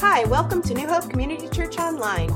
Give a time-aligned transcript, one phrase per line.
[0.00, 2.28] Hi, welcome to New Hope Community Church Online.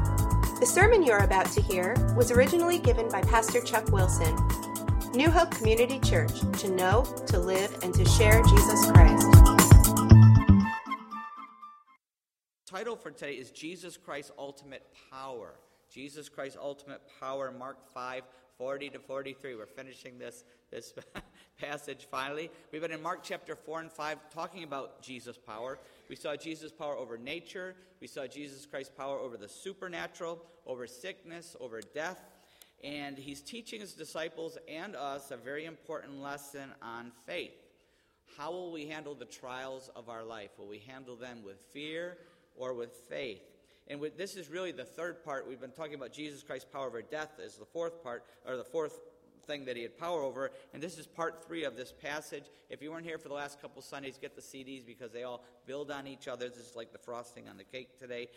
[0.58, 4.36] The sermon you're about to hear was originally given by Pastor Chuck Wilson.
[5.14, 9.28] New Hope Community Church, to know, to live, and to share Jesus Christ.
[12.66, 15.54] Title for today is Jesus Christ's Ultimate Power.
[15.88, 18.24] Jesus Christ's Ultimate Power, Mark 5,
[18.62, 19.56] 40 to 43.
[19.56, 20.94] We're finishing this, this
[21.60, 22.48] passage finally.
[22.70, 25.80] We've been in Mark chapter 4 and 5 talking about Jesus' power.
[26.08, 27.74] We saw Jesus' power over nature.
[28.00, 32.20] We saw Jesus Christ's power over the supernatural, over sickness, over death.
[32.84, 37.58] And he's teaching his disciples and us a very important lesson on faith.
[38.38, 40.50] How will we handle the trials of our life?
[40.56, 42.16] Will we handle them with fear
[42.56, 43.42] or with faith?
[43.88, 45.48] And this is really the third part.
[45.48, 48.64] We've been talking about Jesus Christ's power over death as the fourth part, or the
[48.64, 49.00] fourth
[49.46, 50.52] thing that he had power over.
[50.72, 52.44] And this is part three of this passage.
[52.70, 55.44] If you weren't here for the last couple Sundays, get the CDs because they all
[55.66, 56.48] build on each other.
[56.48, 58.28] This is like the frosting on the cake today.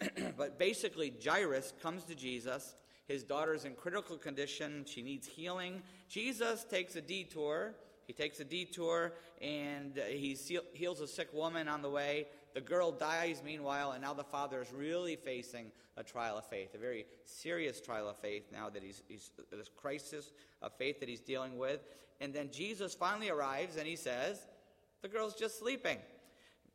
[0.36, 2.74] but basically, Jairus comes to Jesus.
[3.06, 4.84] His daughter's in critical condition.
[4.86, 5.82] She needs healing.
[6.08, 7.74] Jesus takes a detour.
[8.06, 10.36] He takes a detour and uh, he
[10.72, 12.26] heals a sick woman on the way.
[12.54, 16.74] The girl dies, meanwhile, and now the father is really facing a trial of faith,
[16.74, 21.08] a very serious trial of faith now that he's, he's this crisis of faith that
[21.08, 21.80] he's dealing with.
[22.20, 24.46] And then Jesus finally arrives and he says,
[25.02, 25.98] The girl's just sleeping.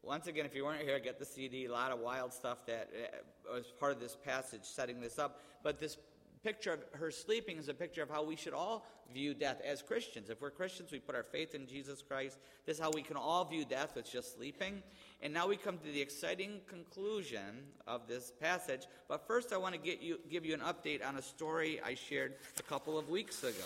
[0.01, 1.65] Once again, if you weren't here, get the CD.
[1.65, 5.41] A lot of wild stuff that uh, was part of this passage setting this up.
[5.63, 5.97] But this
[6.45, 9.81] picture of her sleeping is a picture of how we should all view death as
[9.81, 10.29] Christians.
[10.29, 12.37] If we're Christians, we put our faith in Jesus Christ.
[12.67, 13.97] This is how we can all view death.
[13.97, 14.83] It's just sleeping.
[15.23, 18.83] And now we come to the exciting conclusion of this passage.
[19.07, 21.95] But first, I want to get you, give you an update on a story I
[21.95, 23.65] shared a couple of weeks ago.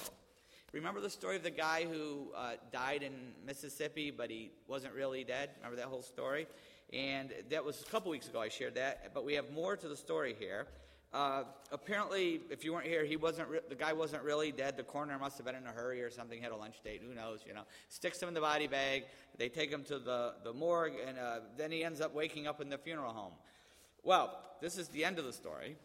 [0.71, 3.11] Remember the story of the guy who uh, died in
[3.45, 5.49] Mississippi, but he wasn't really dead?
[5.57, 6.47] Remember that whole story?
[6.93, 9.13] And that was a couple weeks ago I shared that.
[9.13, 10.67] But we have more to the story here.
[11.11, 13.49] Uh, apparently, if you weren't here, he wasn't.
[13.49, 14.77] Re- the guy wasn't really dead.
[14.77, 16.39] The coroner must have been in a hurry or something.
[16.39, 17.01] Had a lunch date.
[17.05, 17.39] Who knows?
[17.47, 17.63] You know.
[17.87, 19.05] Sticks him in the body bag.
[19.37, 22.61] They take him to the the morgue, and uh, then he ends up waking up
[22.61, 23.33] in the funeral home.
[24.03, 25.77] Well, this is the end of the story.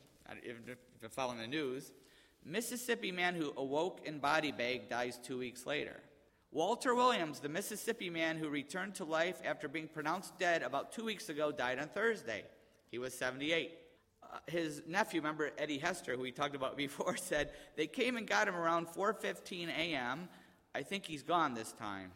[0.43, 1.91] If, if you're following the news,
[2.45, 6.01] Mississippi man who awoke in body bag dies two weeks later.
[6.53, 11.05] Walter Williams, the Mississippi man who returned to life after being pronounced dead about two
[11.05, 12.45] weeks ago, died on Thursday.
[12.91, 13.73] He was 78
[14.47, 18.49] his nephew, remember Eddie Hester, who we talked about before, said they came and got
[18.49, 20.29] him around 4:15 a.m.
[20.75, 22.11] I think he's gone this time.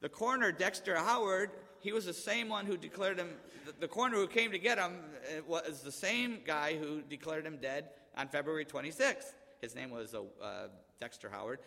[0.00, 1.50] The coroner, Dexter Howard,
[1.80, 3.28] he was the same one who declared him.
[3.66, 4.92] The, the coroner who came to get him
[5.24, 9.34] uh, was the same guy who declared him dead on February 26th.
[9.60, 10.68] His name was uh, uh,
[11.00, 11.60] Dexter Howard.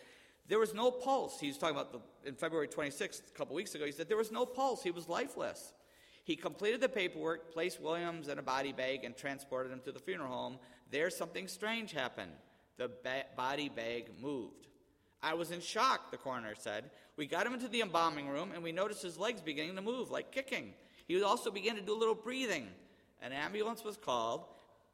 [0.48, 1.40] There was no pulse.
[1.40, 3.86] He was talking about the, in February 26th, a couple weeks ago.
[3.86, 4.84] He said there was no pulse.
[4.84, 5.74] He was lifeless.
[6.26, 10.00] He completed the paperwork, placed Williams in a body bag, and transported him to the
[10.00, 10.58] funeral home.
[10.90, 12.32] There, something strange happened.
[12.78, 14.66] The ba- body bag moved.
[15.22, 16.90] I was in shock, the coroner said.
[17.16, 20.10] We got him into the embalming room, and we noticed his legs beginning to move,
[20.10, 20.74] like kicking.
[21.08, 22.70] He also began to do a little breathing.
[23.22, 24.46] An ambulance was called.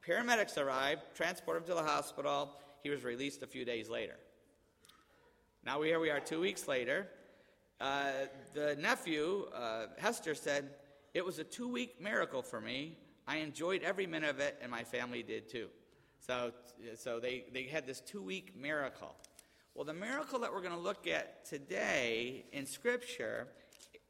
[0.05, 2.57] Paramedics arrived, transported him to the hospital.
[2.83, 4.17] He was released a few days later.
[5.65, 7.07] Now, here we are two weeks later.
[7.79, 8.11] Uh,
[8.53, 10.71] the nephew, uh, Hester, said,
[11.13, 12.97] it was a two week miracle for me.
[13.27, 15.67] I enjoyed every minute of it, and my family did too.
[16.19, 16.51] So,
[16.95, 19.15] so they, they had this two week miracle.
[19.73, 23.47] Well, the miracle that we're going to look at today in Scripture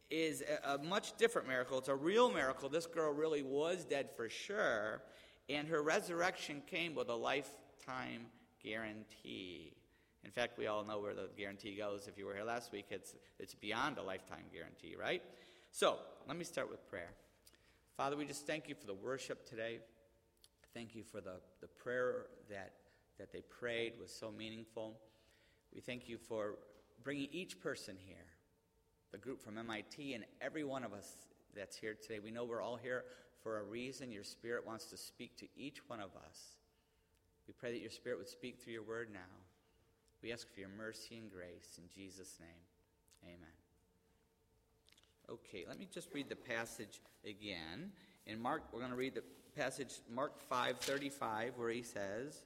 [0.09, 1.77] is a, a, much different miracle.
[1.77, 2.67] It's a real miracle.
[2.67, 5.01] This girl really was dead for sure,
[5.49, 8.25] and her resurrection came with a lifetime
[8.63, 9.73] guarantee.
[10.23, 12.07] In fact, we all know where the guarantee goes.
[12.07, 15.23] If you were here last week, it's, it's beyond a lifetime guarantee, right?
[15.71, 17.11] So let me start with prayer.
[17.95, 19.79] Father, we just thank you for the worship today.
[20.73, 22.73] Thank you for the, the prayer that,
[23.17, 24.97] that they prayed was so meaningful.
[25.73, 26.55] We thank you for
[27.03, 28.25] bringing each person here,
[29.11, 31.07] the group from MIT, and every one of us
[31.55, 32.19] that's here today.
[32.19, 33.05] We know we're all here
[33.41, 34.11] for a reason.
[34.11, 36.57] Your Spirit wants to speak to each one of us.
[37.47, 39.19] We pray that your Spirit would speak through your word now.
[40.21, 41.77] We ask for your mercy and grace.
[41.77, 43.60] In Jesus' name, amen.
[45.31, 47.91] Okay, let me just read the passage again.
[48.25, 49.23] In Mark, we're going to read the
[49.55, 52.43] passage, Mark 5 35, where he says,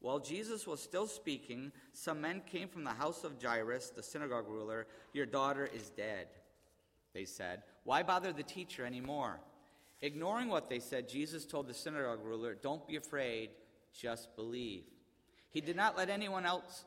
[0.00, 4.48] While Jesus was still speaking, some men came from the house of Jairus, the synagogue
[4.48, 4.86] ruler.
[5.12, 6.28] Your daughter is dead.
[7.12, 9.40] They said, Why bother the teacher anymore?
[10.00, 13.50] Ignoring what they said, Jesus told the synagogue ruler, Don't be afraid,
[13.92, 14.84] just believe.
[15.50, 16.86] He did not let anyone else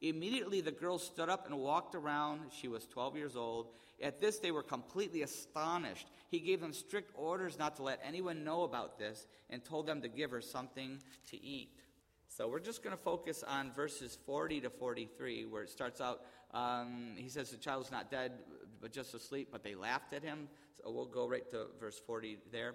[0.00, 2.52] Immediately the girl stood up and walked around.
[2.52, 3.70] She was 12 years old.
[4.00, 6.06] At this, they were completely astonished.
[6.28, 10.00] He gave them strict orders not to let anyone know about this and told them
[10.02, 11.00] to give her something
[11.30, 11.80] to eat.
[12.28, 16.20] So we're just going to focus on verses 40 to 43, where it starts out.
[16.54, 18.32] Um, he says the child's not dead,
[18.80, 20.48] but just asleep, but they laughed at him.
[20.76, 22.74] So we'll go right to verse 40 there.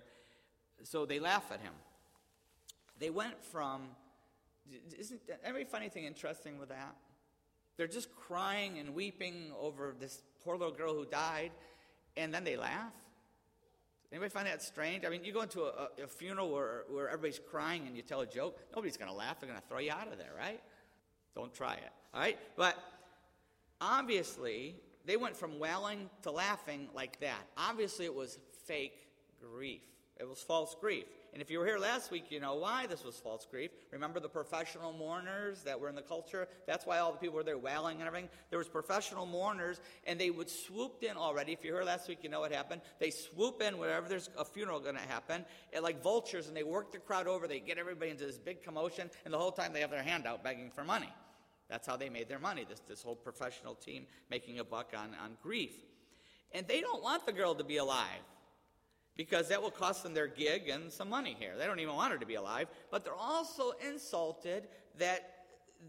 [0.84, 1.74] So they laugh at him.
[3.00, 3.84] They went from.
[4.98, 6.96] Isn't every funny thing interesting with that?
[7.78, 11.52] They're just crying and weeping over this poor little girl who died,
[12.16, 12.94] and then they laugh.
[14.12, 15.06] Anybody find that strange?
[15.06, 18.22] I mean, you go into a, a funeral where, where everybody's crying and you tell
[18.22, 19.40] a joke, nobody's going to laugh.
[19.40, 20.62] They're going to throw you out of there, right?
[21.36, 22.38] Don't try it, all right?
[22.56, 22.78] But
[23.82, 24.76] obviously,
[25.06, 27.42] they went from wailing to laughing like that.
[27.58, 28.38] Obviously, it was
[28.68, 29.08] fake
[29.42, 29.82] grief,
[30.20, 31.06] it was false grief.
[31.34, 33.72] And if you were here last week, you know why this was false grief.
[33.92, 36.48] Remember the professional mourners that were in the culture?
[36.68, 38.30] That's why all the people were there wailing and everything.
[38.52, 41.54] There was professional mourners, and they would swoop in already.
[41.54, 42.82] If you were here last week, you know what happened.
[43.00, 45.44] They swoop in whenever there's a funeral going to happen,
[45.82, 47.48] like vultures, and they work the crowd over.
[47.48, 50.28] They get everybody into this big commotion, and the whole time they have their hand
[50.28, 51.10] out begging for money.
[51.68, 55.16] That's how they made their money, this, this whole professional team making a buck on,
[55.24, 55.74] on grief.
[56.52, 58.22] And they don't want the girl to be alive
[59.16, 61.54] because that will cost them their gig and some money here.
[61.58, 64.68] They don't even want her to be alive, but they're also insulted
[64.98, 65.30] that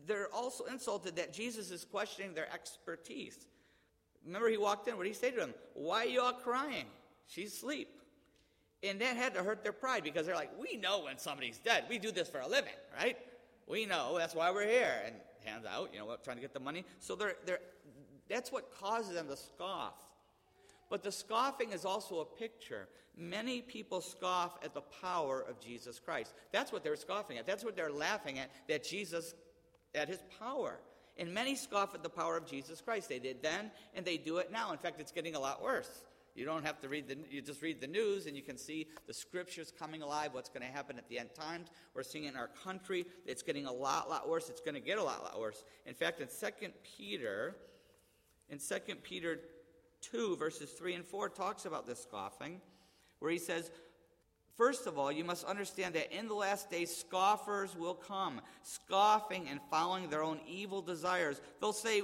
[0.07, 3.47] they're also insulted that Jesus is questioning their expertise.
[4.27, 4.97] Remember, he walked in.
[4.97, 5.55] What did he say to them?
[5.75, 6.87] Why are you all crying?
[7.27, 7.89] She's asleep.
[8.83, 11.85] And that had to hurt their pride because they're like, we know when somebody's dead.
[11.89, 13.17] We do this for a living, right?
[13.67, 14.19] We know.
[14.19, 14.93] That's why we're here.
[15.07, 16.85] And hands out, you know, trying to get the money.
[17.01, 17.61] So they're, they're,
[18.29, 19.95] that's what causes them to scoff.
[20.95, 22.87] But the scoffing is also a picture.
[23.19, 26.33] Many people scoff at the power of Jesus Christ.
[26.53, 27.49] That's what they're scoffing at.
[27.49, 29.35] That's what they're laughing at, that Jesus,
[29.97, 30.79] at his power.
[31.19, 33.09] And many scoff at the power of Jesus Christ.
[33.09, 34.71] They did then, and they do it now.
[34.71, 36.05] In fact, it's getting a lot worse.
[36.37, 38.87] You don't have to read the, you just read the news and you can see
[39.09, 41.71] the scriptures coming alive, what's going to happen at the end times.
[41.95, 44.49] We're seeing in our country, it's getting a lot, lot worse.
[44.49, 45.65] It's going to get a lot, lot worse.
[45.87, 47.57] In fact, in 2 Peter,
[48.49, 49.41] in 2 Peter
[50.11, 52.61] 2, verses 3 and 4, talks about this scoffing,
[53.19, 53.71] where he says,
[54.57, 59.49] First of all, you must understand that in the last days, scoffers will come, scoffing
[59.49, 61.41] and following their own evil desires.
[61.61, 62.03] They'll say,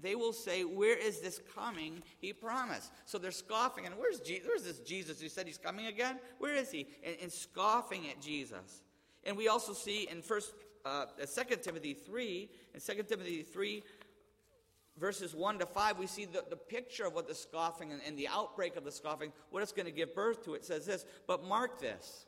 [0.00, 2.92] they will say, Where is this coming he promised?
[3.04, 3.86] So they're scoffing.
[3.86, 6.18] And where's, Je- where's this Jesus who said he's coming again?
[6.38, 6.88] Where is he?
[7.04, 8.82] And, and scoffing at Jesus.
[9.24, 10.54] And we also see in first,
[10.84, 13.82] uh, 2 Timothy 3, in 2 Timothy 3,
[14.98, 18.18] verses 1 to 5, we see the, the picture of what the scoffing and, and
[18.18, 20.54] the outbreak of the scoffing, what it's going to give birth to.
[20.54, 22.26] It says this, but mark this.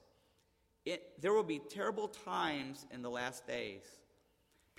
[0.84, 3.82] It, there will be terrible times in the last days.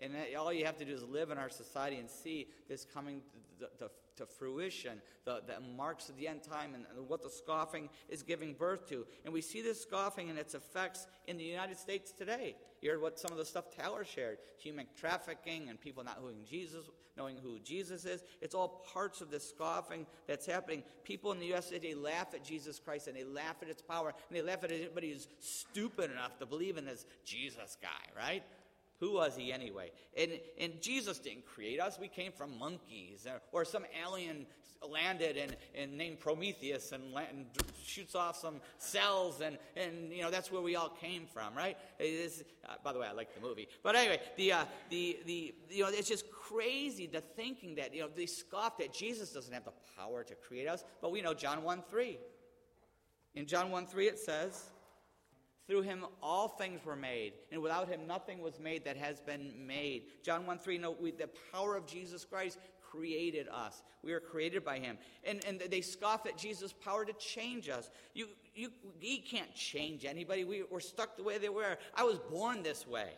[0.00, 3.20] And all you have to do is live in our society and see this coming
[3.58, 7.30] to, to, to fruition, the, the, marks of the end time, and, and what the
[7.30, 9.06] scoffing is giving birth to.
[9.24, 12.56] And we see this scoffing and its effects in the United States today.
[12.80, 16.44] You heard what some of the stuff Tyler shared human trafficking and people not knowing
[16.48, 16.84] Jesus,
[17.16, 18.22] knowing who Jesus is.
[18.40, 20.84] It's all parts of this scoffing that's happening.
[21.02, 21.70] People in the U.S.
[21.70, 24.70] today laugh at Jesus Christ and they laugh at its power and they laugh at
[24.70, 28.44] anybody who's stupid enough to believe in this Jesus guy, right?
[29.00, 29.92] Who was he anyway?
[30.16, 31.98] And, and Jesus didn't create us.
[32.00, 34.46] We came from monkeys or, or some alien
[34.86, 37.46] landed and, and named Prometheus and, and,
[37.84, 41.76] shoots off some cells and, and, you know, that's where we all came from, right?
[41.98, 43.66] Is, uh, by the way, I like the movie.
[43.82, 48.02] But anyway, the, uh, the, the, you know, it's just crazy the thinking that, you
[48.02, 50.84] know, they scoff that Jesus doesn't have the power to create us.
[51.00, 52.18] But we know John 1 3.
[53.34, 54.70] In John 1 3, it says,
[55.68, 59.52] through him all things were made, and without him nothing was made that has been
[59.66, 60.04] made.
[60.22, 62.58] John 1 3, note we, the power of Jesus Christ
[62.90, 63.82] created us.
[64.02, 64.98] We were created by Him.
[65.24, 67.90] And, and they scoff at Jesus' power to change us.
[68.14, 70.44] You, you, he can't change anybody.
[70.44, 71.76] We, we're stuck the way they were.
[71.94, 73.10] I was born this way.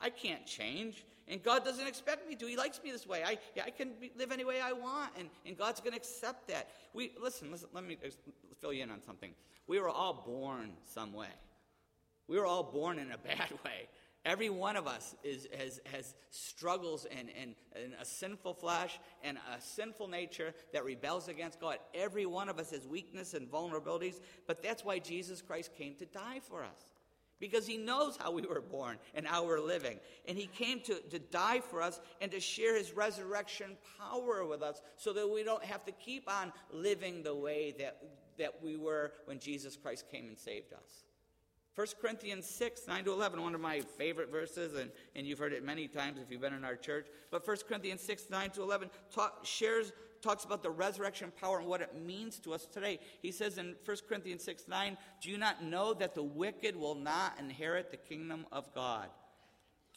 [0.00, 1.04] I can't change.
[1.28, 2.46] And God doesn't expect me to.
[2.46, 3.22] He likes me this way.
[3.24, 6.48] I, I can be, live any way I want, and, and God's going to accept
[6.48, 6.70] that.
[6.92, 8.08] We Listen, listen, let me uh,
[8.60, 9.32] fill you in on something.
[9.66, 11.28] We were all born some way.
[12.30, 13.88] We were all born in a bad way.
[14.24, 17.28] Every one of us is, has, has struggles and,
[18.00, 21.78] a sinful flesh and a sinful nature that rebels against God.
[21.92, 26.06] Every one of us has weakness and vulnerabilities, but that's why Jesus Christ came to
[26.06, 26.92] die for us.
[27.40, 29.98] Because he knows how we were born and how we're living.
[30.28, 34.62] And he came to, to die for us and to share his resurrection power with
[34.62, 37.96] us so that we don't have to keep on living the way that,
[38.38, 41.04] that we were when Jesus Christ came and saved us.
[41.76, 45.52] 1 Corinthians 6, 9 to 11, one of my favorite verses, and, and you've heard
[45.52, 47.06] it many times if you've been in our church.
[47.30, 51.68] But 1 Corinthians 6, 9 to 11 talk, shares, talks about the resurrection power and
[51.68, 52.98] what it means to us today.
[53.22, 56.96] He says in 1 Corinthians 6, 9, Do you not know that the wicked will
[56.96, 59.08] not inherit the kingdom of God?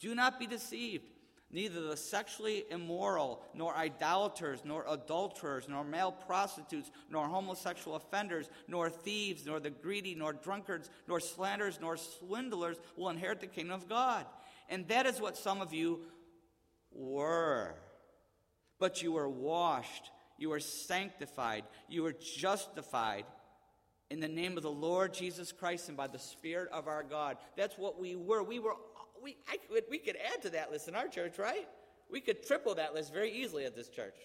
[0.00, 1.10] Do not be deceived.
[1.50, 8.90] Neither the sexually immoral, nor idolaters, nor adulterers, nor male prostitutes, nor homosexual offenders, nor
[8.90, 13.88] thieves, nor the greedy, nor drunkards, nor slanderers, nor swindlers will inherit the kingdom of
[13.88, 14.26] God.
[14.68, 16.00] And that is what some of you
[16.90, 17.76] were.
[18.80, 23.26] But you were washed, you were sanctified, you were justified
[24.10, 27.36] in the name of the Lord Jesus Christ and by the Spirit of our God.
[27.56, 28.42] That's what we were.
[28.42, 28.74] We were
[29.24, 31.66] we, I could, we could add to that list in our church, right?
[32.10, 34.16] We could triple that list very easily at this church.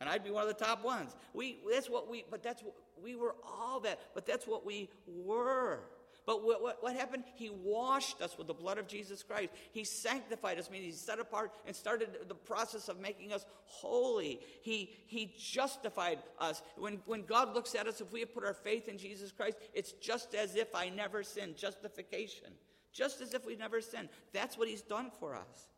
[0.00, 1.16] And I'd be one of the top ones.
[1.34, 4.88] We, that's what we, but that's what, we were all that, but that's what we
[5.06, 5.80] were.
[6.26, 7.22] But what, what, what, happened?
[7.36, 9.50] He washed us with the blood of Jesus Christ.
[9.70, 14.40] He sanctified us, meaning He set apart and started the process of making us holy.
[14.62, 16.62] He, he justified us.
[16.76, 19.56] When, when God looks at us, if we have put our faith in Jesus Christ,
[19.72, 21.56] it's just as if I never sinned.
[21.56, 22.48] Justification
[22.96, 24.08] just as if we never sinned.
[24.32, 25.68] That's what he's done for us.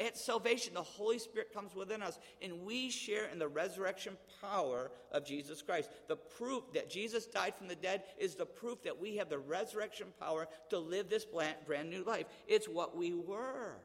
[0.00, 4.90] At salvation, the Holy Spirit comes within us, and we share in the resurrection power
[5.12, 5.90] of Jesus Christ.
[6.08, 9.38] The proof that Jesus died from the dead is the proof that we have the
[9.38, 12.26] resurrection power to live this brand new life.
[12.48, 13.76] It's what we were.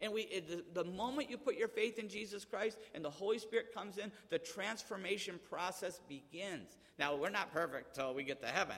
[0.00, 3.38] And we, the, the moment you put your faith in Jesus Christ and the Holy
[3.38, 6.76] Spirit comes in, the transformation process begins.
[6.98, 8.76] Now, we're not perfect till we get to heaven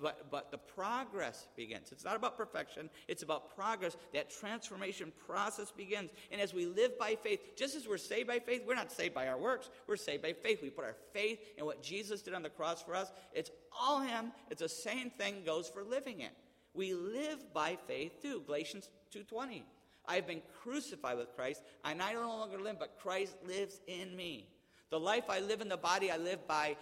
[0.00, 1.92] but, but, the progress begins.
[1.92, 3.96] It's not about perfection, it's about progress.
[4.14, 6.10] That transformation process begins.
[6.30, 9.14] And as we live by faith, just as we're saved by faith, we're not saved
[9.14, 10.60] by our works, we're saved by faith.
[10.62, 13.12] We put our faith in what Jesus did on the cross for us.
[13.32, 14.32] It's all Him.
[14.50, 16.32] It's the same thing goes for living it.
[16.74, 18.42] We live by faith too.
[18.46, 19.62] Galatians 2.20.
[20.06, 21.62] I have been crucified with Christ.
[21.84, 24.48] and I no longer live, but Christ lives in me.
[24.90, 26.76] The life I live in the body, I live by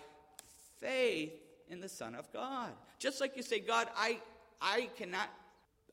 [0.79, 1.33] faith
[1.71, 2.71] in the Son of God.
[2.99, 4.19] Just like you say, God, I,
[4.61, 5.29] I, cannot,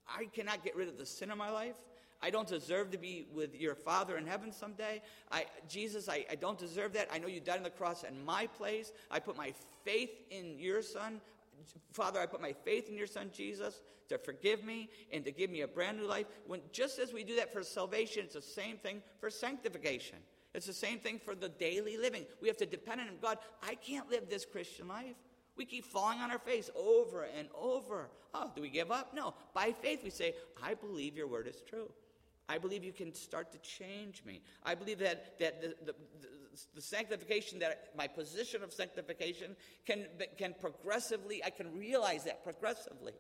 [0.08, 1.76] I cannot get rid of the sin of my life.
[2.22, 5.02] I don't deserve to be with your Father in heaven someday.
[5.30, 7.10] I, Jesus, I, I don't deserve that.
[7.12, 8.94] I know you died on the cross in my place.
[9.12, 9.54] I put my
[9.84, 11.20] faith in your Son.
[11.92, 15.50] Father, I put my faith in your Son Jesus to forgive me and to give
[15.50, 16.28] me a brand new life.
[16.48, 20.18] When just as we do that for salvation, it's the same thing for sanctification.
[20.54, 22.26] It's the same thing for the daily living.
[22.42, 23.38] We have to depend on God.
[23.62, 25.16] I can't live this Christian life.
[25.56, 28.10] We keep falling on our face over and over.
[28.34, 29.14] Oh, do we give up?
[29.14, 29.36] No.
[29.54, 31.92] By faith, we say, I believe your word is true.
[32.50, 34.42] I believe you can start to change me.
[34.64, 36.28] I believe that, that the, the, the,
[36.76, 39.56] the sanctification, that my position of sanctification
[39.86, 40.08] can,
[40.38, 43.14] can progressively, I can realize that progressively.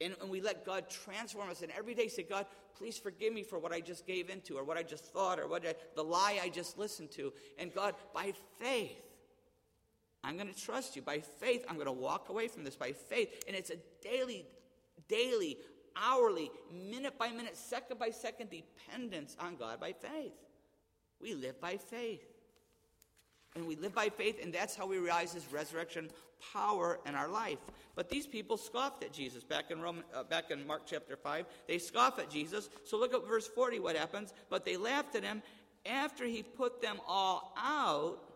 [0.00, 1.62] And, and we let God transform us.
[1.62, 2.46] And every day say, God,
[2.76, 5.46] please forgive me for what I just gave into, or what I just thought, or
[5.46, 7.32] what I, the lie I just listened to.
[7.58, 8.98] And God, by faith,
[10.22, 11.02] I'm going to trust you.
[11.02, 13.44] By faith, I'm going to walk away from this by faith.
[13.46, 14.46] And it's a daily,
[15.08, 15.56] daily,
[15.96, 20.32] hourly, minute by minute, second by second dependence on God by faith.
[21.20, 22.22] We live by faith.
[23.56, 26.08] And we live by faith, and that's how we realize his resurrection
[26.52, 27.58] power in our life.
[27.96, 29.42] But these people scoffed at Jesus.
[29.42, 32.70] Back in, Roman, uh, back in Mark chapter 5, they scoff at Jesus.
[32.84, 34.32] So look at verse 40, what happens.
[34.48, 35.42] But they laughed at him
[35.84, 38.29] after he put them all out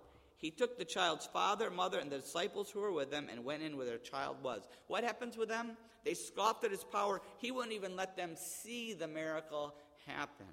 [0.44, 3.62] he took the child's father, mother, and the disciples who were with them and went
[3.62, 4.60] in where their child was.
[4.88, 5.74] What happens with them?
[6.04, 7.22] They scoffed at his power.
[7.38, 9.74] He wouldn't even let them see the miracle
[10.06, 10.44] happen.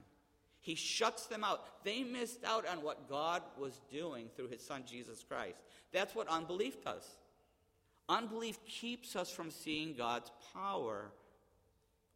[0.62, 1.84] He shuts them out.
[1.84, 5.58] They missed out on what God was doing through his son Jesus Christ.
[5.92, 7.04] That's what unbelief does.
[8.08, 11.12] Unbelief keeps us from seeing God's power.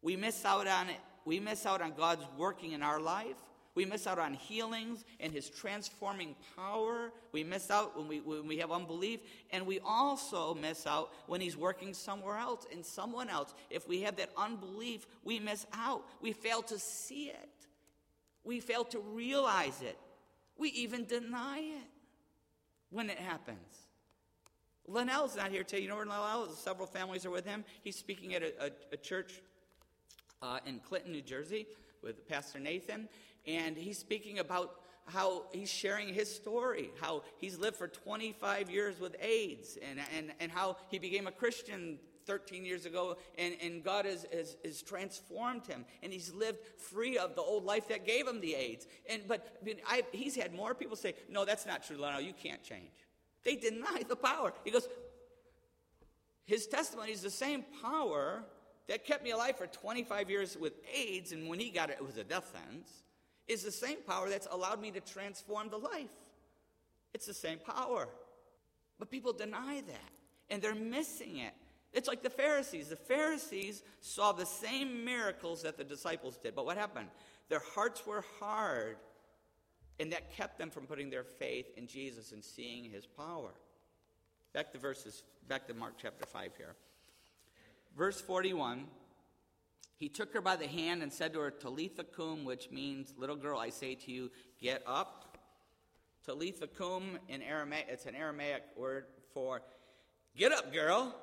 [0.00, 1.00] We miss out on it.
[1.26, 3.36] We miss out on God's working in our life
[3.76, 7.12] We miss out on healings and his transforming power.
[7.30, 9.20] We miss out when we, when we have unbelief.
[9.52, 13.54] And we also miss out when he's working somewhere else in someone else.
[13.68, 16.02] If we have that unbelief, we miss out.
[16.22, 17.50] We fail to see it.
[18.44, 19.98] We fail to realize it.
[20.56, 21.88] We even deny it
[22.90, 23.58] when it happens.
[24.88, 25.82] Linnell's not here today.
[25.82, 26.56] You know where Linnell is?
[26.56, 27.62] Several families are with him.
[27.84, 29.42] He's speaking at a, a, a church
[30.40, 31.66] uh, in Clinton, New Jersey,
[32.02, 33.08] with Pastor Nathan.
[33.46, 34.74] And he's speaking about
[35.06, 40.32] how he's sharing his story, how he's lived for 25 years with AIDS, and, and,
[40.40, 44.82] and how he became a Christian 13 years ago, and, and God has, has, has,
[44.82, 48.86] transformed him, and he's lived free of the old life that gave him the AIDS.
[49.08, 52.62] And, but I he's had more people say, No, that's not true, Leno, you can't
[52.62, 52.90] change.
[53.44, 54.52] They deny the power.
[54.64, 54.88] He goes,
[56.46, 58.44] His testimony is the same power
[58.88, 62.04] that kept me alive for 25 years with AIDS, and when he got it, it
[62.04, 62.90] was a death sentence,
[63.48, 66.10] is the same power that's allowed me to transform the life.
[67.14, 68.08] It's the same power.
[68.98, 70.10] But people deny that,
[70.50, 71.52] and they're missing it.
[71.92, 72.88] It's like the Pharisees.
[72.88, 77.08] The Pharisees saw the same miracles that the disciples did, but what happened?
[77.48, 78.96] Their hearts were hard,
[80.00, 83.52] and that kept them from putting their faith in Jesus and seeing his power.
[84.52, 86.74] Back to verses, back to Mark chapter 5 here.
[87.96, 88.86] Verse 41
[89.98, 93.36] He took her by the hand and said to her, Talitha cum, which means, little
[93.36, 95.38] girl, I say to you, get up.
[96.24, 99.62] Talitha cum in Aramaic, it's an Aramaic word for
[100.36, 101.14] get up, girl.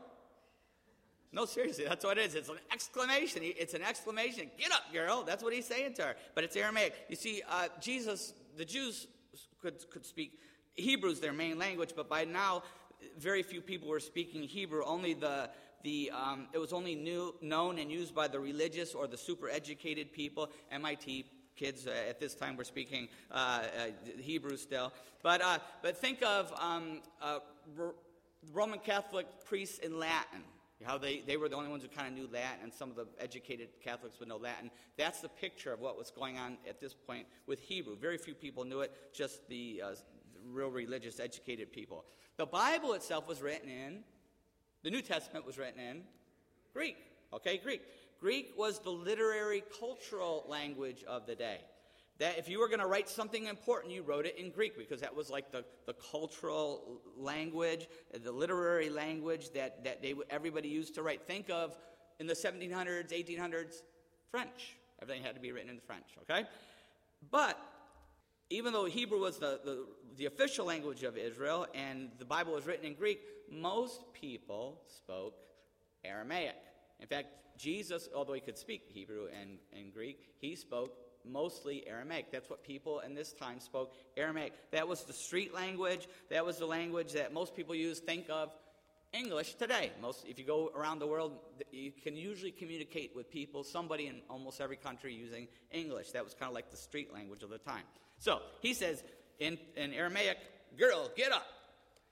[1.31, 2.35] No, seriously, that's what it is.
[2.35, 3.41] It's an exclamation.
[3.43, 4.51] It's an exclamation.
[4.57, 5.23] Get up, girl.
[5.23, 6.15] That's what he's saying to her.
[6.35, 6.93] But it's Aramaic.
[7.09, 9.07] You see, uh, Jesus, the Jews
[9.59, 10.39] could, could speak
[10.75, 12.63] Hebrews, their main language, but by now,
[13.17, 14.83] very few people were speaking Hebrew.
[14.85, 15.49] Only the
[15.83, 19.49] the, um, it was only new, known and used by the religious or the super
[19.49, 20.49] educated people.
[20.71, 21.25] MIT
[21.55, 23.61] kids uh, at this time were speaking uh, uh,
[24.19, 24.91] Hebrew still.
[25.21, 27.39] But, uh, but think of um, uh,
[28.51, 30.41] Roman Catholic priests in Latin.
[30.83, 32.97] How they, they were the only ones who kind of knew Latin, and some of
[32.97, 34.69] the educated Catholics would know Latin.
[34.97, 37.95] That's the picture of what was going on at this point with Hebrew.
[37.95, 39.95] Very few people knew it, just the, uh,
[40.51, 42.03] real religious, educated people.
[42.35, 44.03] The Bible itself was written in
[44.83, 46.03] the New Testament was written in
[46.73, 46.97] Greek.
[47.33, 47.81] Okay, Greek.
[48.19, 51.59] Greek was the literary, cultural language of the day.
[52.19, 55.01] That if you were going to write something important, you wrote it in Greek because
[55.01, 57.87] that was like the, the cultural language,
[58.23, 61.25] the literary language that, that they, everybody used to write.
[61.25, 61.75] Think of
[62.19, 63.81] in the 1700s, 1800s,
[64.29, 64.77] French.
[65.01, 66.47] Everything had to be written in French, okay?
[67.31, 67.59] But
[68.49, 69.85] even though Hebrew was the, the,
[70.17, 75.35] the official language of Israel and the Bible was written in Greek, most people spoke
[76.03, 76.55] Aramaic.
[76.99, 77.27] In fact,
[77.57, 82.31] Jesus, although he could speak Hebrew and, and Greek, he spoke mostly Aramaic.
[82.31, 84.53] That's what people in this time spoke Aramaic.
[84.71, 86.07] That was the street language.
[86.29, 87.99] That was the language that most people use.
[87.99, 88.51] Think of
[89.13, 89.91] English today.
[90.01, 91.33] Most, if you go around the world,
[91.71, 96.11] you can usually communicate with people, somebody in almost every country using English.
[96.11, 97.83] That was kind of like the street language of the time.
[98.23, 99.03] So he says
[99.37, 100.37] in, in Aramaic,
[100.79, 101.45] girl, get up.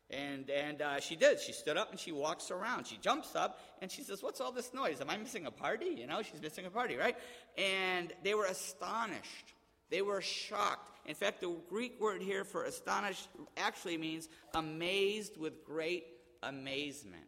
[0.10, 1.40] And, and uh, she did.
[1.40, 2.86] She stood up and she walks around.
[2.86, 5.00] She jumps up and she says, What's all this noise?
[5.00, 5.96] Am I missing a party?
[5.98, 7.16] You know, she's missing a party, right?
[7.58, 9.54] And they were astonished.
[9.90, 10.90] They were shocked.
[11.06, 16.04] In fact, the Greek word here for astonished actually means amazed with great
[16.44, 17.24] amazement.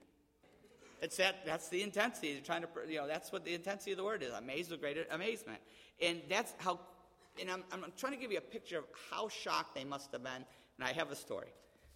[1.01, 2.33] It's that, that's the intensity.
[2.33, 4.81] They're trying to, you know, that's what the intensity of the word is amazed with
[4.81, 5.59] great amazement.
[6.01, 6.81] And that's how,
[7.39, 10.23] and I'm, I'm trying to give you a picture of how shocked they must have
[10.23, 10.45] been.
[10.77, 11.49] And I have a story.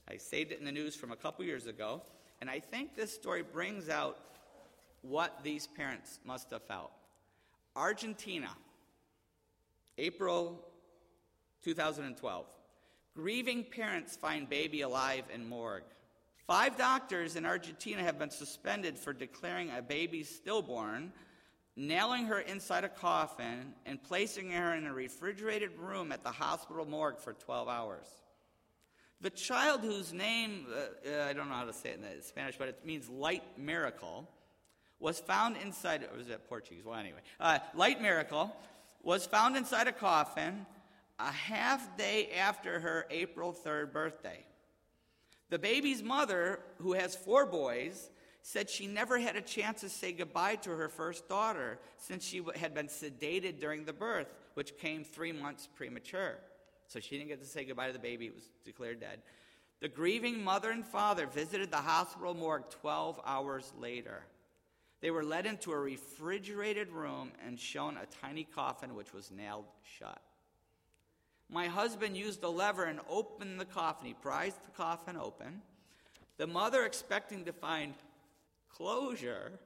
[0.10, 2.02] I saved it in the news from a couple years ago,
[2.39, 4.19] and I think this story brings out
[5.02, 6.91] what these parents must have felt.
[7.76, 8.50] Argentina,
[9.97, 10.65] April
[11.63, 12.45] 2012.
[13.15, 15.84] Grieving parents find baby alive in morgue.
[16.45, 21.12] Five doctors in Argentina have been suspended for declaring a baby stillborn,
[21.77, 26.85] nailing her inside a coffin, and placing her in a refrigerated room at the hospital
[26.85, 28.07] morgue for 12 hours.
[29.21, 32.57] The child whose name, uh, uh, I don't know how to say it in Spanish,
[32.57, 34.27] but it means light miracle,
[34.99, 36.83] was found inside, or was that Portuguese?
[36.83, 38.55] Well, anyway, uh, light miracle
[39.03, 40.65] was found inside a coffin
[41.19, 44.43] a half day after her April 3rd birthday.
[45.49, 48.09] The baby's mother, who has four boys,
[48.47, 52.41] said she never had a chance to say goodbye to her first daughter since she
[52.55, 56.38] had been sedated during the birth, which came three months premature.
[56.88, 58.27] So she didn't get to say goodbye to the baby.
[58.27, 59.19] It was declared dead.
[59.81, 64.23] The grieving mother and father visited the hospital morgue 12 hours later.
[65.01, 69.65] They were led into a refrigerated room and shown a tiny coffin which was nailed
[69.99, 70.21] shut.
[71.49, 74.07] My husband used the lever and opened the coffin.
[74.07, 75.62] He prized the coffin open.
[76.38, 77.93] The mother, expecting to find
[78.69, 79.60] closure,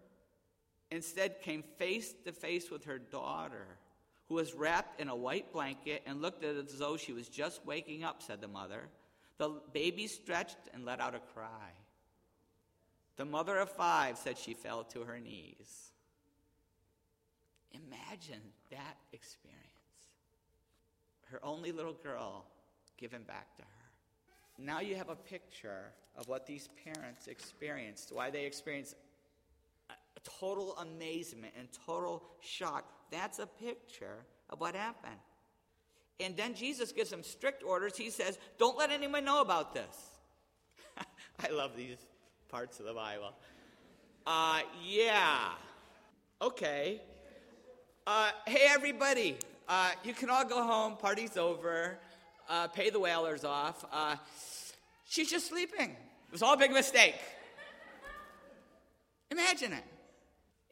[0.90, 3.66] instead came face to face with her daughter,
[4.28, 7.28] who was wrapped in a white blanket and looked at it as though she was
[7.28, 8.90] just waking up, said the mother.
[9.38, 11.72] The baby stretched and let out a cry.
[13.18, 15.92] The mother of five said she fell to her knees.
[17.74, 19.68] Imagine that experience.
[21.26, 22.46] Her only little girl
[22.98, 23.81] given back to her.
[24.64, 28.96] Now you have a picture of what these parents experienced, why they experienced
[30.24, 32.86] total amazement and total shock.
[33.12, 35.20] That's a picture of what happened.
[36.20, 37.98] And then Jesus gives them strict orders.
[37.98, 40.20] He says, Don't let anyone know about this.
[41.40, 41.98] I love these
[42.50, 43.34] parts of the Bible.
[44.28, 45.54] Uh, yeah.
[46.42, 47.02] Okay.
[48.06, 49.38] Uh, hey, everybody.
[49.68, 50.98] Uh, you can all go home.
[50.98, 51.98] Party's over.
[52.50, 53.86] Uh, pay the wailers off.
[53.92, 54.16] Uh,
[55.06, 55.92] she's just sleeping.
[55.92, 57.16] It was all a big mistake.
[59.32, 59.84] Imagine it.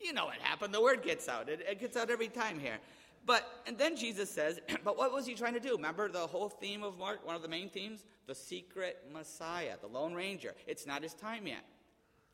[0.01, 0.73] You know what happened.
[0.73, 1.49] The word gets out.
[1.49, 2.77] It, it gets out every time here.
[3.25, 5.75] But, and then Jesus says, but what was he trying to do?
[5.75, 8.05] Remember the whole theme of Mark, one of the main themes?
[8.27, 10.55] The secret Messiah, the Lone Ranger.
[10.67, 11.63] It's not his time yet.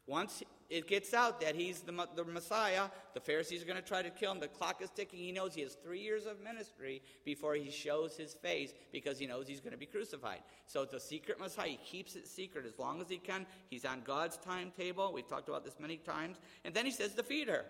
[0.07, 4.01] Once it gets out that he's the, the Messiah, the Pharisees are going to try
[4.01, 4.39] to kill him.
[4.39, 5.19] The clock is ticking.
[5.19, 9.27] He knows he has three years of ministry before he shows his face because he
[9.27, 10.39] knows he's going to be crucified.
[10.67, 11.69] So it's a secret Messiah.
[11.69, 13.45] He keeps it secret as long as he can.
[13.69, 15.11] He's on God's timetable.
[15.13, 16.37] We've talked about this many times.
[16.63, 17.65] And then he says to feed her.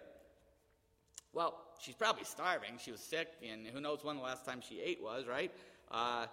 [1.33, 2.77] Well, she's probably starving.
[2.79, 5.51] She was sick, and who knows when the last time she ate was, right?
[5.91, 6.27] Uh,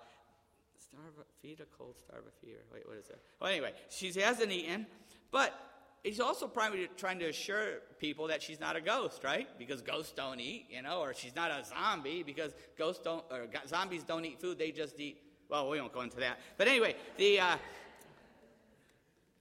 [0.79, 2.61] starve, feed a cold, starve a fever.
[2.73, 3.19] Wait, what is that?
[3.41, 4.87] Well, anyway, she hasn't eaten,
[5.33, 5.72] but
[6.03, 9.47] he's also probably trying to assure people that she's not a ghost, right?
[9.59, 13.47] Because ghosts don't eat, you know, or she's not a zombie because ghosts don't, or
[13.67, 15.23] zombies don't eat food, they just eat.
[15.49, 16.39] Well, we won't go into that.
[16.57, 17.57] But anyway, the, uh,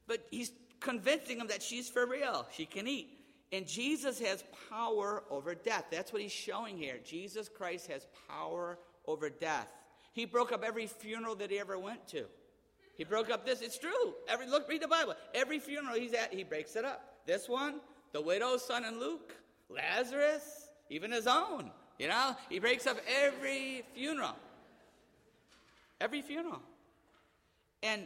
[0.07, 2.45] but he's convincing them that she's for real.
[2.53, 3.17] She can eat.
[3.53, 5.85] And Jesus has power over death.
[5.91, 6.99] That's what he's showing here.
[7.03, 9.67] Jesus Christ has power over death.
[10.13, 12.25] He broke up every funeral that he ever went to.
[13.01, 13.61] He broke up this.
[13.61, 14.13] It's true.
[14.27, 15.15] Every look, read the Bible.
[15.33, 17.15] Every funeral he's at, he breaks it up.
[17.25, 17.79] This one,
[18.13, 19.33] the widow's son in Luke,
[19.69, 21.71] Lazarus, even his own.
[21.97, 24.35] You know, he breaks up every funeral.
[25.99, 26.61] Every funeral.
[27.81, 28.03] And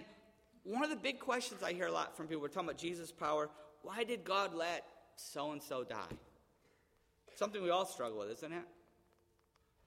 [0.63, 3.11] one of the big questions I hear a lot from people, we're talking about Jesus'
[3.11, 3.49] power.
[3.81, 4.85] Why did God let
[5.17, 6.15] so and so die?
[7.35, 8.63] Something we all struggle with, isn't it?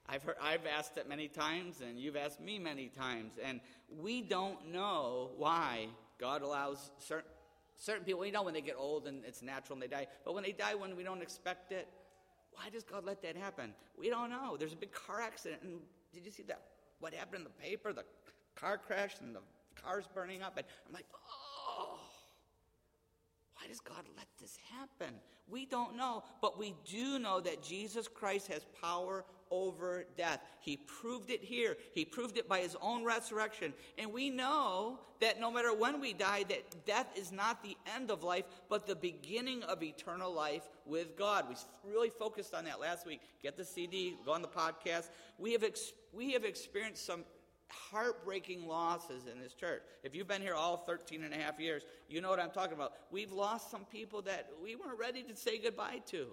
[0.09, 3.61] I've, heard, I've asked it many times, and you've asked me many times, and
[4.01, 7.31] we don't know why God allows certain,
[7.77, 8.21] certain people.
[8.21, 10.53] We know when they get old and it's natural and they die, but when they
[10.53, 11.88] die when we don't expect it,
[12.53, 13.75] why does God let that happen?
[13.99, 14.57] We don't know.
[14.59, 15.81] There's a big car accident, and
[16.12, 16.62] did you see that?
[17.01, 17.92] What happened in the paper?
[17.92, 18.05] The
[18.57, 19.42] car crashed and the
[19.81, 22.01] car's burning up, and I'm like, oh.
[23.68, 25.14] Does God let this happen?
[25.46, 30.40] We don't know, but we do know that Jesus Christ has power over death.
[30.61, 31.76] He proved it here.
[31.92, 33.74] He proved it by his own resurrection.
[33.98, 38.11] And we know that no matter when we die, that death is not the end
[38.11, 41.46] of life, but the beginning of eternal life with God.
[41.48, 41.57] We
[41.90, 43.20] really focused on that last week.
[43.42, 45.11] Get the CD, go on the podcast.
[45.38, 47.24] We have, ex- we have experienced some
[47.68, 49.83] heartbreaking losses in this church.
[50.02, 52.74] If you've been here all 13 and a half years, you know what I'm talking
[52.74, 52.92] about.
[53.11, 56.26] We've lost some people that we weren't ready to say goodbye to.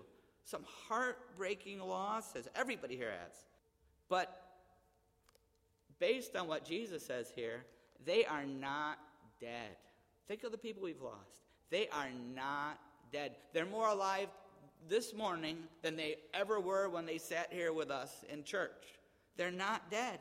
[0.43, 2.47] Some heartbreaking losses.
[2.55, 3.45] Everybody here has.
[4.09, 4.41] But
[5.99, 7.65] based on what Jesus says here,
[8.05, 8.99] they are not
[9.39, 9.75] dead.
[10.27, 11.41] Think of the people we've lost.
[11.69, 12.79] They are not
[13.11, 13.35] dead.
[13.53, 14.27] They're more alive
[14.87, 18.71] this morning than they ever were when they sat here with us in church.
[19.37, 20.19] They're not dead.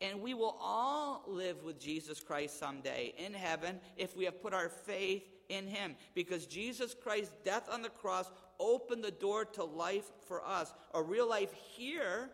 [0.00, 4.52] And we will all live with Jesus Christ someday in heaven if we have put
[4.52, 5.96] our faith in him.
[6.14, 10.72] Because Jesus Christ's death on the cross opened the door to life for us.
[10.94, 12.30] A real life here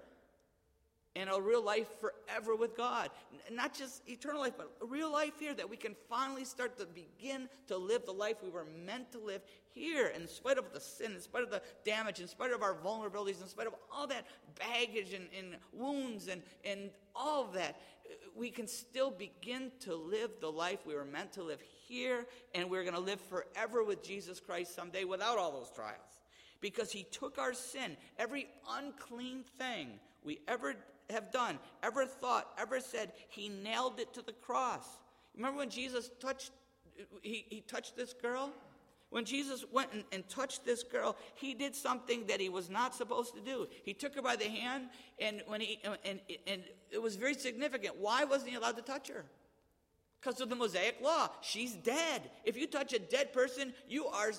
[1.17, 3.11] and a real life forever with God.
[3.51, 6.87] Not just eternal life, but a real life here that we can finally start to
[6.87, 9.43] begin to live the life we were meant to live
[9.73, 12.75] here, in spite of the sin, in spite of the damage, in spite of our
[12.75, 14.25] vulnerabilities, in spite of all that
[14.59, 17.81] baggage and, and wounds and, and all of that.
[18.09, 22.27] Uh, we can still begin to live the life we were meant to live here,
[22.55, 25.97] and we're going to live forever with Jesus Christ someday without all those trials.
[26.61, 30.75] Because he took our sin, every unclean thing we ever
[31.11, 33.13] have done, ever thought, ever said.
[33.29, 34.99] He nailed it to the cross.
[35.37, 36.51] Remember when Jesus touched,
[37.23, 38.51] he, he touched this girl?
[39.11, 42.95] When Jesus went and, and, touched this girl, he did something that he was not
[42.95, 43.67] supposed to do.
[43.83, 44.85] He took her by the hand,
[45.19, 47.97] and when he and, and it was very significant.
[47.99, 49.25] Why wasn't he allowed to touch her?
[50.21, 51.29] Because of the Mosaic law.
[51.41, 52.31] She's dead.
[52.45, 54.31] If you touch a dead person, you are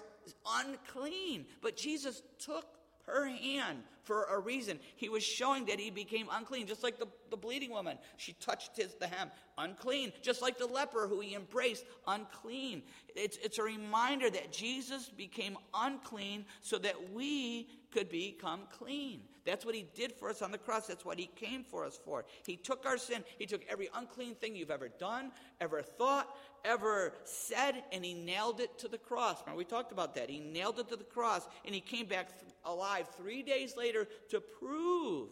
[0.58, 1.48] unclean.
[1.62, 2.66] But Jesus took
[3.08, 4.80] her hand for a reason.
[4.96, 7.98] He was showing that he became unclean, just like the, the bleeding woman.
[8.18, 10.14] She touched his the hem, unclean.
[10.22, 12.84] Just like the leper who he embraced, unclean.
[13.16, 19.22] It's, it's a reminder that Jesus became unclean so that we could become clean.
[19.46, 20.88] That's what he did for us on the cross.
[20.88, 22.26] That's what he came for us for.
[22.46, 23.24] He took our sin.
[23.40, 28.60] He took every unclean thing you've ever done, ever thought, ever said, and he nailed
[28.60, 29.42] it to the cross.
[29.42, 30.30] Remember, we talked about that.
[30.30, 34.08] He nailed it to the cross, and he came back th- alive three days later
[34.30, 35.30] to prove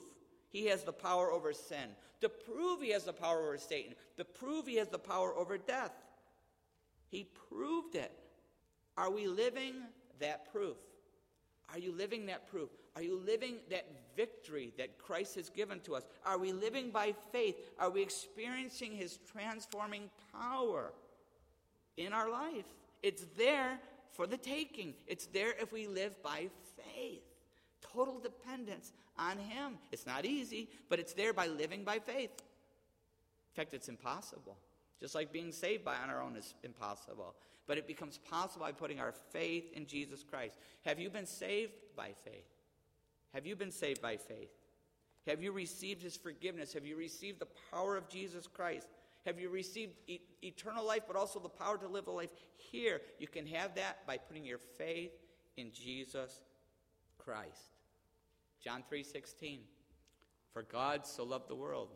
[0.49, 1.89] he has the power over sin,
[2.21, 5.57] to prove he has the power over Satan, to prove he has the power over
[5.57, 5.93] death.
[7.07, 8.11] He proved it.
[8.97, 9.75] Are we living
[10.19, 10.77] that proof?
[11.71, 12.69] Are you living that proof?
[12.95, 13.85] Are you living that
[14.15, 16.03] victory that Christ has given to us?
[16.25, 17.55] Are we living by faith?
[17.79, 20.91] Are we experiencing his transforming power
[21.97, 22.65] in our life?
[23.03, 23.79] It's there
[24.11, 24.95] for the taking.
[25.07, 27.21] It's there if we live by faith.
[27.93, 29.77] Total dependence on him.
[29.91, 32.31] It's not easy, but it's there by living by faith.
[32.31, 34.57] In fact, it's impossible.
[34.99, 37.35] Just like being saved by on our own is impossible.
[37.67, 40.57] But it becomes possible by putting our faith in Jesus Christ.
[40.85, 42.47] Have you been saved by faith?
[43.33, 44.51] Have you been saved by faith?
[45.27, 46.73] Have you received his forgiveness?
[46.73, 48.87] Have you received the power of Jesus Christ?
[49.25, 53.01] Have you received e- eternal life, but also the power to live a life here?
[53.19, 55.11] You can have that by putting your faith
[55.57, 56.41] in Jesus
[57.17, 57.78] Christ.
[58.59, 59.67] John 3:16.
[60.51, 61.89] For God so loved the world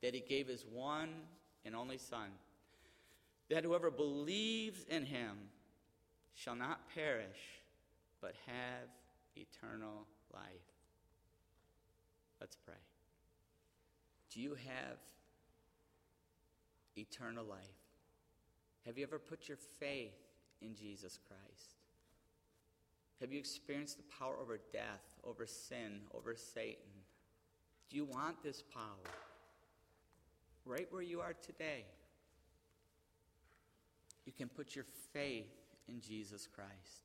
[0.00, 1.26] that he gave his one
[1.64, 2.30] and only son
[3.48, 5.50] that whoever believes in him
[6.34, 7.60] shall not perish
[8.20, 8.88] but have
[9.36, 10.42] eternal life.
[12.40, 12.74] Let's pray.
[14.30, 14.98] Do you have
[16.96, 17.58] eternal life?
[18.86, 20.14] Have you ever put your faith
[20.62, 21.79] in Jesus Christ?
[23.20, 26.90] Have you experienced the power over death, over sin, over Satan?
[27.90, 29.12] Do you want this power?
[30.64, 31.84] Right where you are today,
[34.24, 35.50] you can put your faith
[35.88, 37.04] in Jesus Christ.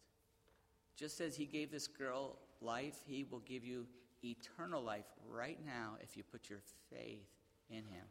[0.96, 3.88] Just as He gave this girl life, He will give you
[4.24, 7.28] eternal life right now if you put your faith
[7.70, 8.06] in Him.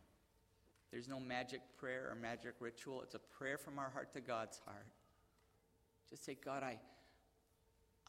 [0.91, 3.03] There's no magic prayer or magic ritual.
[3.03, 4.87] It's a prayer from our heart to God's heart.
[6.11, 6.79] Just say, God, I,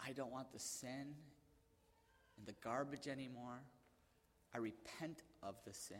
[0.03, 1.15] I don't want the sin
[2.37, 3.61] and the garbage anymore.
[4.53, 5.97] I repent of the sin.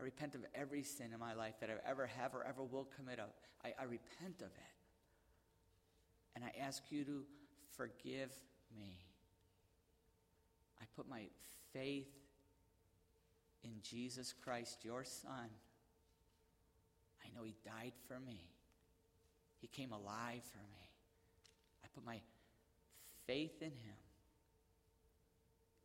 [0.00, 2.88] I repent of every sin in my life that I ever have or ever will
[2.96, 3.30] commit of.
[3.64, 4.74] I, I repent of it.
[6.36, 7.24] And I ask you to
[7.76, 8.30] forgive
[8.78, 8.98] me.
[10.80, 11.24] I put my
[11.72, 12.06] faith
[13.64, 15.50] in Jesus Christ, your Son.
[17.24, 18.50] I know He died for me,
[19.60, 20.90] He came alive for me.
[21.84, 22.20] I put my
[23.28, 24.00] faith in Him.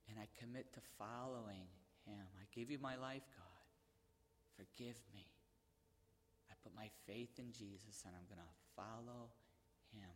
[0.10, 1.68] And I commit to following
[2.08, 2.26] Him.
[2.40, 3.66] I give you my life, God.
[4.56, 5.28] Forgive me.
[6.50, 9.28] I put my faith in Jesus and I'm going to follow
[9.92, 10.16] Him.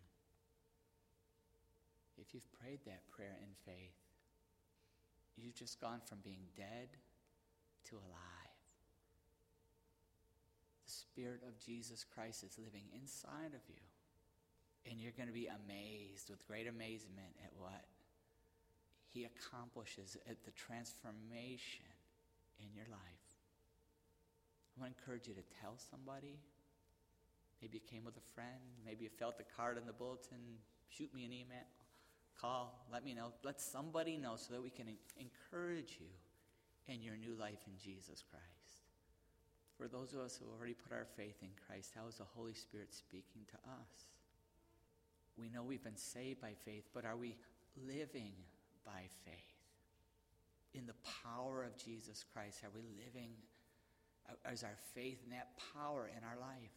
[2.17, 3.93] If you've prayed that prayer in faith,
[5.35, 6.89] you've just gone from being dead
[7.89, 8.57] to alive.
[10.85, 13.86] The Spirit of Jesus Christ is living inside of you.
[14.89, 17.83] And you're going to be amazed with great amazement at what
[19.13, 21.91] He accomplishes at the transformation
[22.59, 23.27] in your life.
[24.77, 26.39] I want to encourage you to tell somebody.
[27.61, 28.61] Maybe you came with a friend.
[28.85, 30.61] Maybe you felt the card in the bulletin.
[30.89, 31.67] Shoot me an email.
[32.39, 32.85] Call.
[32.93, 33.33] Let me know.
[33.43, 34.85] Let somebody know so that we can
[35.17, 36.07] encourage you
[36.87, 38.85] in your new life in Jesus Christ.
[39.77, 42.53] For those of us who already put our faith in Christ, how is the Holy
[42.53, 44.05] Spirit speaking to us?
[45.39, 47.35] We know we've been saved by faith, but are we
[47.85, 48.33] living
[48.85, 49.33] by faith?
[50.73, 53.31] In the power of Jesus Christ, are we living?
[54.27, 56.71] Uh, is our faith in that power in our life?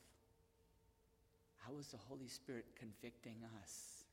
[1.57, 4.05] How is the Holy Spirit convicting us,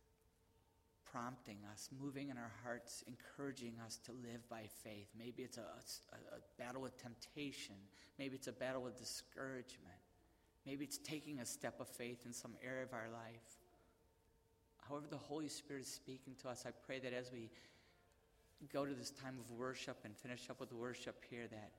[1.09, 5.07] prompting us, moving in our hearts, encouraging us to live by faith?
[5.17, 7.75] Maybe it's a, a, a battle with temptation.
[8.17, 10.01] Maybe it's a battle with discouragement.
[10.65, 13.57] Maybe it's taking a step of faith in some area of our life
[14.87, 17.49] however the Holy Spirit is speaking to us, I pray that as we
[18.71, 21.71] go to this time of worship and finish up with worship here, that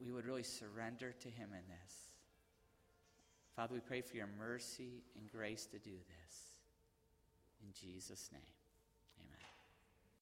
[0.00, 1.94] we would really surrender to Him in this.
[3.54, 6.36] Father, we pray for your mercy and grace to do this.
[7.62, 8.61] In Jesus' name.